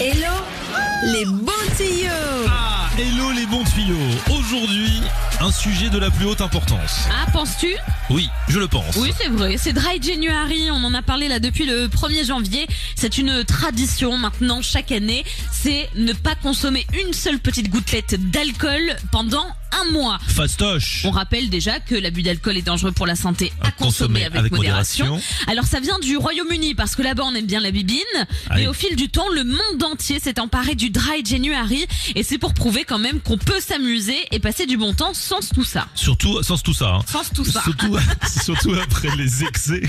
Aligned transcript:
Hello 0.00 0.30
les 1.12 1.24
bons 1.24 1.52
tuyaux 1.76 2.46
Ah, 2.48 2.88
hello 2.96 3.32
les 3.32 3.46
bons 3.46 3.64
tuyaux. 3.64 3.77
Aujourd'hui, 3.90 5.00
un 5.40 5.50
sujet 5.50 5.88
de 5.88 5.98
la 5.98 6.10
plus 6.10 6.26
haute 6.26 6.42
importance. 6.42 7.06
Ah, 7.10 7.30
penses-tu? 7.32 7.68
Oui, 8.10 8.28
je 8.48 8.58
le 8.58 8.68
pense. 8.68 8.96
Oui, 8.96 9.12
c'est 9.18 9.28
vrai. 9.28 9.56
C'est 9.56 9.72
Dry 9.72 10.02
January. 10.02 10.70
On 10.70 10.84
en 10.84 10.92
a 10.92 11.00
parlé 11.00 11.26
là 11.28 11.38
depuis 11.38 11.64
le 11.64 11.88
1er 11.88 12.26
janvier. 12.26 12.66
C'est 12.96 13.16
une 13.16 13.44
tradition 13.44 14.18
maintenant 14.18 14.60
chaque 14.60 14.92
année. 14.92 15.24
C'est 15.50 15.88
ne 15.94 16.12
pas 16.12 16.34
consommer 16.34 16.86
une 17.02 17.14
seule 17.14 17.38
petite 17.38 17.70
gouttelette 17.70 18.30
d'alcool 18.30 18.94
pendant 19.10 19.46
un 19.86 19.90
mois. 19.92 20.18
Fastoche. 20.26 21.02
On 21.04 21.10
rappelle 21.10 21.48
déjà 21.50 21.78
que 21.80 21.94
l'abus 21.94 22.22
d'alcool 22.22 22.56
est 22.56 22.62
dangereux 22.62 22.92
pour 22.92 23.06
la 23.06 23.16
santé 23.16 23.52
à, 23.62 23.68
À 23.68 23.70
consommer 23.70 23.88
consommer 23.88 24.24
avec, 24.24 24.38
avec 24.40 24.52
modération. 24.52 25.04
modération. 25.06 25.34
Alors 25.46 25.64
ça 25.66 25.80
vient 25.80 25.98
du 25.98 26.16
Royaume-Uni 26.16 26.74
parce 26.74 26.94
que 26.96 27.02
là-bas 27.02 27.24
on 27.26 27.34
aime 27.34 27.46
bien 27.46 27.60
la 27.60 27.70
bibine. 27.70 27.98
Allez. 28.50 28.62
Mais 28.62 28.68
au 28.68 28.72
fil 28.72 28.96
du 28.96 29.08
temps, 29.08 29.28
le 29.34 29.44
monde 29.44 29.82
entier 29.84 30.20
s'est 30.20 30.40
emparé 30.40 30.74
du 30.74 30.88
Dry 30.90 31.22
January 31.24 31.86
et 32.14 32.22
c'est 32.22 32.38
pour 32.38 32.54
prouver 32.54 32.84
quand 32.84 32.98
même 32.98 33.20
qu'on 33.20 33.36
peut 33.38 33.60
s'amuser 33.60 33.77
et 34.32 34.38
passer 34.40 34.66
du 34.66 34.76
bon 34.76 34.92
temps 34.92 35.14
sans 35.14 35.40
tout 35.54 35.64
ça. 35.64 35.86
Surtout, 35.94 36.42
sans 36.42 36.58
tout 36.58 36.74
ça. 36.74 36.94
hein. 36.94 37.00
Sans 37.06 37.24
tout 37.34 37.44
ça. 37.44 37.62
Surtout, 37.62 37.96
surtout 38.42 38.74
après 38.74 39.08
les 39.16 39.44
excès 39.44 39.82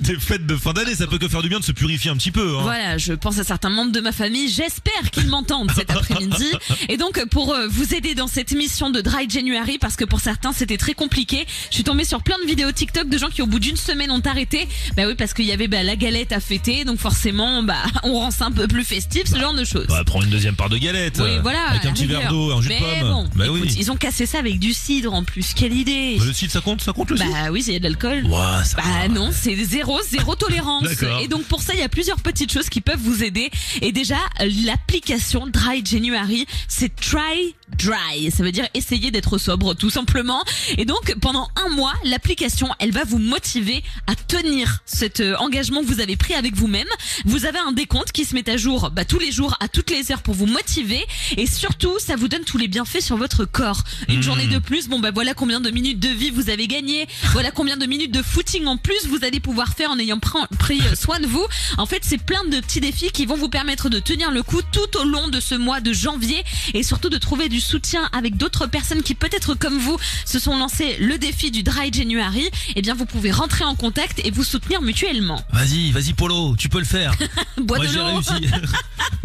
des 0.00 0.16
fêtes 0.18 0.46
de 0.46 0.56
fin 0.56 0.72
d'année, 0.72 0.94
ça 0.94 1.06
peut 1.06 1.18
que 1.18 1.28
faire 1.28 1.42
du 1.42 1.48
bien 1.48 1.60
de 1.60 1.64
se 1.64 1.72
purifier 1.72 2.10
un 2.10 2.16
petit 2.16 2.30
peu. 2.30 2.56
Hein. 2.56 2.62
Voilà, 2.62 2.98
je 2.98 3.12
pense 3.12 3.38
à 3.38 3.44
certains 3.44 3.68
membres 3.68 3.92
de 3.92 4.00
ma 4.00 4.12
famille. 4.12 4.48
J'espère 4.48 5.10
qu'ils 5.10 5.28
m'entendent 5.28 5.70
cet 5.74 5.90
après-midi. 5.90 6.50
Et 6.88 6.96
donc, 6.96 7.24
pour 7.30 7.52
euh, 7.52 7.66
vous 7.68 7.94
aider 7.94 8.14
dans 8.14 8.26
cette 8.26 8.52
mission 8.52 8.90
de 8.90 9.00
Dry 9.00 9.28
January, 9.28 9.78
parce 9.78 9.96
que 9.96 10.04
pour 10.04 10.20
certains, 10.20 10.52
c'était 10.52 10.78
très 10.78 10.94
compliqué, 10.94 11.46
je 11.70 11.74
suis 11.74 11.84
tombée 11.84 12.04
sur 12.04 12.22
plein 12.22 12.36
de 12.42 12.46
vidéos 12.46 12.72
TikTok 12.72 13.08
de 13.08 13.18
gens 13.18 13.28
qui, 13.28 13.42
au 13.42 13.46
bout 13.46 13.58
d'une 13.58 13.76
semaine, 13.76 14.10
ont 14.10 14.22
arrêté. 14.24 14.66
Bah 14.96 15.04
oui, 15.06 15.14
parce 15.14 15.34
qu'il 15.34 15.44
y 15.46 15.52
avait 15.52 15.68
bah, 15.68 15.82
la 15.82 15.96
galette 15.96 16.32
à 16.32 16.40
fêter. 16.40 16.84
Donc, 16.84 16.98
forcément, 16.98 17.62
bah, 17.62 17.76
on 18.02 18.14
rend 18.14 18.30
ça 18.30 18.46
un 18.46 18.52
peu 18.52 18.66
plus 18.66 18.84
festif, 18.84 19.24
ce 19.26 19.38
genre 19.38 19.54
de 19.54 19.64
choses. 19.64 19.86
Bah, 19.88 20.02
prends 20.04 20.22
une 20.22 20.30
deuxième 20.30 20.56
part 20.56 20.68
de 20.70 20.78
galette. 20.78 21.20
Oui, 21.22 21.38
voilà. 21.42 21.68
Avec 21.70 21.84
un 21.84 21.92
petit 21.92 22.06
verre 22.06 22.28
d'eau, 22.28 22.52
un 22.52 22.62
jus 22.62 22.70
de 22.70 22.74
pomme. 22.78 23.10
bon, 23.10 23.25
bah 23.34 23.46
écoute, 23.46 23.62
oui. 23.62 23.76
ils 23.78 23.90
ont 23.90 23.96
cassé 23.96 24.26
ça 24.26 24.38
avec 24.38 24.58
du 24.58 24.72
cidre 24.72 25.12
en 25.12 25.24
plus. 25.24 25.54
Quelle 25.54 25.72
idée. 25.72 26.18
Le 26.18 26.32
cidre, 26.32 26.52
ça 26.52 26.60
compte, 26.60 26.80
ça 26.82 26.92
compte 26.92 27.10
le 27.10 27.16
cidre 27.16 27.30
Bah 27.32 27.50
oui, 27.50 27.64
il 27.66 27.72
y 27.72 27.76
a 27.76 27.78
de 27.78 27.84
l'alcool. 27.84 28.26
Bah 28.28 28.62
va. 28.76 29.08
non, 29.08 29.30
c'est 29.32 29.56
zéro, 29.64 30.00
zéro 30.08 30.34
tolérance. 30.34 30.86
Et 31.22 31.28
donc 31.28 31.44
pour 31.44 31.62
ça, 31.62 31.74
il 31.74 31.80
y 31.80 31.82
a 31.82 31.88
plusieurs 31.88 32.20
petites 32.20 32.52
choses 32.52 32.68
qui 32.68 32.80
peuvent 32.80 33.00
vous 33.00 33.22
aider. 33.22 33.50
Et 33.82 33.92
déjà, 33.92 34.18
l'application 34.64 35.46
Dry 35.46 35.84
January, 35.84 36.46
c'est 36.68 36.94
Try 36.94 37.54
Dry. 37.78 38.30
Ça 38.30 38.42
veut 38.42 38.52
dire 38.52 38.66
essayer 38.74 39.10
d'être 39.10 39.38
sobre, 39.38 39.74
tout 39.74 39.90
simplement. 39.90 40.42
Et 40.78 40.84
donc 40.84 41.14
pendant 41.20 41.48
un 41.56 41.68
mois, 41.70 41.92
l'application, 42.04 42.68
elle 42.78 42.92
va 42.92 43.04
vous 43.04 43.18
motiver 43.18 43.82
à 44.06 44.14
tenir 44.14 44.78
cet 44.86 45.20
euh, 45.20 45.34
engagement 45.38 45.80
que 45.82 45.86
vous 45.86 46.00
avez 46.00 46.16
pris 46.16 46.34
avec 46.34 46.54
vous-même. 46.54 46.86
Vous 47.24 47.44
avez 47.44 47.58
un 47.58 47.72
décompte 47.72 48.12
qui 48.12 48.24
se 48.24 48.34
met 48.34 48.48
à 48.48 48.56
jour 48.56 48.90
bah, 48.90 49.04
tous 49.04 49.18
les 49.18 49.32
jours, 49.32 49.56
à 49.60 49.68
toutes 49.68 49.90
les 49.90 50.12
heures 50.12 50.22
pour 50.22 50.34
vous 50.34 50.46
motiver. 50.46 51.04
Et 51.36 51.46
surtout, 51.46 51.92
ça 51.98 52.16
vous 52.16 52.28
donne 52.28 52.44
tous 52.44 52.56
les 52.58 52.68
bienfaits 52.68 53.00
sur 53.02 53.16
votre 53.16 53.44
corps. 53.44 53.82
Une 54.08 54.16
Mmh. 54.18 54.22
journée 54.22 54.46
de 54.46 54.58
plus, 54.58 54.88
bon 54.88 54.98
bah 54.98 55.10
voilà 55.12 55.34
combien 55.34 55.60
de 55.60 55.70
minutes 55.70 55.98
de 56.00 56.08
vie 56.08 56.30
vous 56.30 56.48
avez 56.50 56.66
gagné. 56.68 57.06
Voilà 57.32 57.50
combien 57.50 57.76
de 57.76 57.84
minutes 57.86 58.12
de 58.12 58.22
footing 58.22 58.66
en 58.66 58.76
plus 58.76 59.06
vous 59.08 59.24
allez 59.24 59.40
pouvoir 59.40 59.74
faire 59.74 59.90
en 59.90 59.98
ayant 59.98 60.16
pr- 60.18 60.46
pris 60.58 60.80
euh, 60.80 60.94
soin 60.94 61.20
de 61.20 61.26
vous. 61.26 61.44
En 61.76 61.86
fait, 61.86 62.00
c'est 62.02 62.18
plein 62.18 62.44
de 62.44 62.60
petits 62.60 62.80
défis 62.80 63.10
qui 63.12 63.26
vont 63.26 63.36
vous 63.36 63.48
permettre 63.48 63.88
de 63.90 63.98
tenir 63.98 64.30
le 64.30 64.42
coup 64.42 64.60
tout 64.72 64.96
au 64.98 65.04
long 65.04 65.28
de 65.28 65.40
ce 65.40 65.54
mois 65.54 65.80
de 65.80 65.92
janvier 65.92 66.42
et 66.74 66.82
surtout 66.82 67.08
de 67.08 67.18
trouver 67.18 67.48
du 67.48 67.55
soutien 67.60 68.08
avec 68.12 68.36
d'autres 68.36 68.66
personnes 68.66 69.02
qui 69.02 69.14
peut-être 69.14 69.54
comme 69.54 69.78
vous 69.78 69.98
se 70.24 70.38
sont 70.38 70.56
lancé 70.56 70.96
le 70.98 71.18
défi 71.18 71.50
du 71.50 71.62
Dry 71.62 71.92
January. 71.92 72.48
Eh 72.74 72.82
bien, 72.82 72.94
vous 72.94 73.06
pouvez 73.06 73.30
rentrer 73.30 73.64
en 73.64 73.74
contact 73.74 74.20
et 74.24 74.30
vous 74.30 74.44
soutenir 74.44 74.82
mutuellement. 74.82 75.42
Vas-y, 75.52 75.90
vas-y, 75.92 76.12
Polo, 76.12 76.56
tu 76.56 76.68
peux 76.68 76.78
le 76.78 76.84
faire. 76.84 77.14
Bois 77.58 77.78
Moi, 77.78 77.86
de 77.86 77.96
l'eau. 77.96 78.20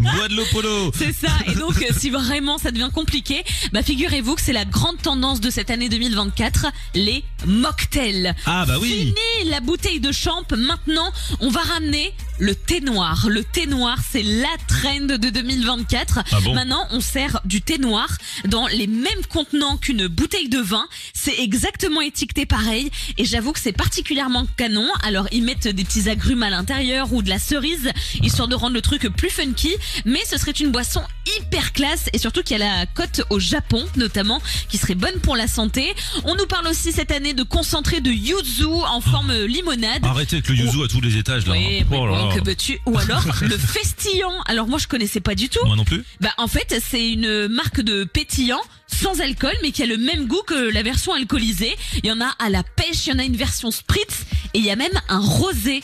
Bois 0.00 0.28
de 0.28 0.34
l'eau, 0.34 0.44
Polo. 0.52 0.92
C'est 0.96 1.12
ça. 1.12 1.32
Et 1.46 1.54
donc, 1.54 1.84
si 1.98 2.10
vraiment 2.10 2.58
ça 2.58 2.70
devient 2.70 2.90
compliqué, 2.92 3.44
bah 3.72 3.82
figurez-vous 3.82 4.34
que 4.34 4.40
c'est 4.42 4.52
la 4.52 4.64
grande 4.64 5.00
tendance 5.00 5.40
de 5.40 5.50
cette 5.50 5.70
année 5.70 5.88
2024, 5.88 6.66
les 6.94 7.24
mocktails. 7.46 8.34
Ah, 8.46 8.64
bah 8.66 8.76
oui. 8.80 8.88
Fini 8.90 9.50
la 9.50 9.60
bouteille 9.60 10.00
de 10.00 10.12
champ. 10.12 10.42
Maintenant, 10.56 11.12
on 11.40 11.50
va 11.50 11.60
ramener 11.60 12.12
le 12.42 12.56
thé 12.56 12.80
noir. 12.80 13.26
Le 13.28 13.44
thé 13.44 13.66
noir, 13.68 13.98
c'est 14.10 14.24
la 14.24 14.48
trend 14.66 15.06
de 15.06 15.30
2024. 15.30 16.18
Ah 16.32 16.40
bon? 16.42 16.54
Maintenant, 16.54 16.84
on 16.90 17.00
sert 17.00 17.40
du 17.44 17.62
thé 17.62 17.78
noir 17.78 18.08
dans 18.46 18.66
les 18.66 18.86
mêmes 18.86 19.24
contenants 19.28 19.76
qu'une 19.76 20.06
bouteille 20.06 20.48
de 20.48 20.58
vin. 20.60 20.86
C'est 21.14 21.38
exactement 21.40 22.00
étiqueté 22.00 22.46
pareil. 22.46 22.90
Et 23.18 23.24
j'avoue 23.24 23.52
que 23.52 23.60
c'est 23.60 23.72
particulièrement 23.72 24.46
canon. 24.56 24.88
Alors, 25.04 25.26
ils 25.32 25.42
mettent 25.42 25.68
des 25.68 25.84
petits 25.84 26.08
agrumes 26.08 26.42
à 26.42 26.50
l'intérieur 26.50 27.12
ou 27.12 27.22
de 27.22 27.28
la 27.28 27.38
cerise, 27.38 27.90
histoire 28.22 28.48
de 28.48 28.54
rendre 28.54 28.74
le 28.74 28.80
truc 28.82 29.08
plus 29.16 29.30
funky. 29.30 29.70
Mais 30.04 30.20
ce 30.28 30.38
serait 30.38 30.52
une 30.52 30.70
boisson 30.70 31.02
hyper 31.38 31.72
classe 31.72 32.06
et 32.12 32.18
surtout 32.18 32.42
qui 32.42 32.54
a 32.54 32.58
la 32.58 32.86
cote 32.86 33.22
au 33.30 33.38
Japon, 33.38 33.84
notamment, 33.96 34.40
qui 34.68 34.78
serait 34.78 34.94
bonne 34.94 35.20
pour 35.20 35.36
la 35.36 35.46
santé. 35.46 35.94
On 36.24 36.34
nous 36.34 36.46
parle 36.46 36.66
aussi 36.68 36.92
cette 36.92 37.10
année 37.12 37.34
de 37.34 37.42
concentré 37.42 38.00
de 38.00 38.10
yuzu 38.10 38.64
en 38.64 39.00
forme 39.00 39.32
limonade. 39.44 40.04
Arrêtez 40.04 40.36
avec 40.36 40.48
le 40.48 40.56
yuzu 40.56 40.82
à 40.84 40.88
tous 40.88 41.00
les 41.00 41.16
étages 41.16 41.46
là. 41.46 41.52
Oui, 41.52 41.84
mais 41.90 41.96
Oh 41.98 42.06
là 42.06 42.12
bon, 42.12 42.28
là. 42.28 42.34
que 42.34 42.44
veux-tu? 42.44 42.78
Ou 42.86 42.98
alors 42.98 43.24
le 43.42 43.56
festillant. 43.56 44.32
Alors 44.46 44.66
moi 44.68 44.78
je 44.78 44.86
connaissais 44.88 45.20
pas 45.20 45.34
du 45.34 45.48
tout. 45.48 45.64
Moi 45.64 45.76
non 45.76 45.84
plus. 45.84 46.02
Bah 46.20 46.30
en 46.38 46.48
fait 46.48 46.80
c'est 46.90 47.10
une 47.12 47.48
marque 47.48 47.80
de 47.80 48.04
pétillant 48.22 48.60
sans 48.86 49.20
alcool 49.20 49.54
mais 49.62 49.72
qui 49.72 49.82
a 49.82 49.86
le 49.86 49.96
même 49.96 50.28
goût 50.28 50.42
que 50.46 50.54
la 50.54 50.82
version 50.82 51.12
alcoolisée. 51.12 51.76
Il 52.04 52.08
y 52.08 52.12
en 52.12 52.20
a 52.20 52.28
à 52.38 52.50
la 52.50 52.62
pêche, 52.62 53.06
il 53.06 53.10
y 53.10 53.12
en 53.16 53.18
a 53.18 53.24
une 53.24 53.36
version 53.36 53.72
spritz 53.72 54.26
et 54.54 54.58
il 54.58 54.64
y 54.64 54.70
a 54.70 54.76
même 54.76 55.00
un 55.08 55.18
rosé 55.18 55.82